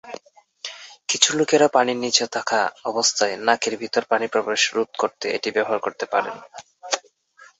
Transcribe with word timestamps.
কিছু 1.09 1.29
লোকেরা 1.39 1.67
পানির 1.75 1.97
নীচে 2.03 2.25
থাকা 2.35 2.59
অবস্থায় 2.85 3.35
নাকের 3.45 3.73
ভিতর 3.81 4.03
পানির 4.09 4.33
প্রবেশ 4.35 4.61
রোধ 4.75 4.89
করতে 5.01 5.25
এটি 5.37 5.49
ব্যবহার 5.55 5.79
করতে 5.85 6.05
পারেন। 6.13 6.35